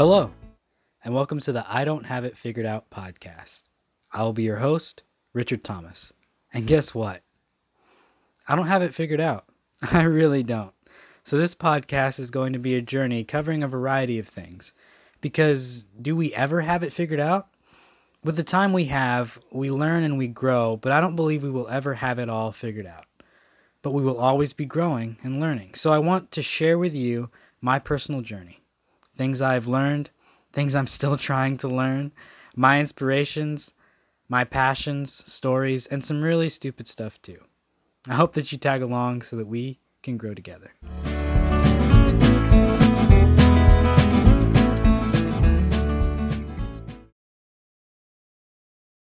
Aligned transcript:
Hello, 0.00 0.32
and 1.04 1.12
welcome 1.12 1.40
to 1.40 1.52
the 1.52 1.66
I 1.68 1.84
Don't 1.84 2.06
Have 2.06 2.24
It 2.24 2.34
Figured 2.34 2.64
Out 2.64 2.88
podcast. 2.88 3.64
I 4.10 4.22
will 4.22 4.32
be 4.32 4.44
your 4.44 4.56
host, 4.56 5.02
Richard 5.34 5.62
Thomas. 5.62 6.14
And 6.54 6.66
guess 6.66 6.94
what? 6.94 7.20
I 8.48 8.56
don't 8.56 8.68
have 8.68 8.80
it 8.80 8.94
figured 8.94 9.20
out. 9.20 9.44
I 9.92 10.04
really 10.04 10.42
don't. 10.42 10.72
So, 11.22 11.36
this 11.36 11.54
podcast 11.54 12.18
is 12.18 12.30
going 12.30 12.54
to 12.54 12.58
be 12.58 12.76
a 12.76 12.80
journey 12.80 13.24
covering 13.24 13.62
a 13.62 13.68
variety 13.68 14.18
of 14.18 14.26
things. 14.26 14.72
Because 15.20 15.82
do 16.00 16.16
we 16.16 16.32
ever 16.32 16.62
have 16.62 16.82
it 16.82 16.94
figured 16.94 17.20
out? 17.20 17.48
With 18.24 18.36
the 18.36 18.42
time 18.42 18.72
we 18.72 18.86
have, 18.86 19.38
we 19.52 19.68
learn 19.68 20.02
and 20.02 20.16
we 20.16 20.28
grow, 20.28 20.78
but 20.78 20.92
I 20.92 21.02
don't 21.02 21.14
believe 21.14 21.42
we 21.42 21.50
will 21.50 21.68
ever 21.68 21.92
have 21.92 22.18
it 22.18 22.30
all 22.30 22.52
figured 22.52 22.86
out. 22.86 23.04
But 23.82 23.90
we 23.90 24.02
will 24.02 24.18
always 24.18 24.54
be 24.54 24.64
growing 24.64 25.18
and 25.22 25.40
learning. 25.40 25.74
So, 25.74 25.92
I 25.92 25.98
want 25.98 26.30
to 26.30 26.40
share 26.40 26.78
with 26.78 26.94
you 26.94 27.28
my 27.60 27.78
personal 27.78 28.22
journey 28.22 28.59
things 29.14 29.42
I've 29.42 29.66
learned, 29.66 30.10
things 30.52 30.74
I'm 30.74 30.86
still 30.86 31.16
trying 31.28 31.56
to 31.58 31.68
learn, 31.68 32.12
my 32.54 32.80
inspirations, 32.80 33.72
my 34.28 34.44
passions, 34.44 35.12
stories, 35.30 35.86
and 35.86 36.04
some 36.04 36.22
really 36.22 36.48
stupid 36.48 36.86
stuff 36.88 37.20
too. 37.22 37.42
I 38.08 38.14
hope 38.14 38.32
that 38.32 38.52
you 38.52 38.58
tag 38.58 38.82
along 38.82 39.22
so 39.22 39.36
that 39.36 39.46
we 39.46 39.78
can 40.02 40.16
grow 40.16 40.34
together. 40.34 40.72